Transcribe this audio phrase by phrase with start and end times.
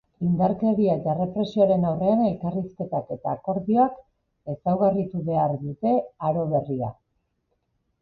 [0.27, 4.03] Indarkeria eta errepresioaren aurrean elkarrizketak eta akordioak
[4.57, 5.97] ezaugarritu behar dute
[6.33, 6.95] aro berria.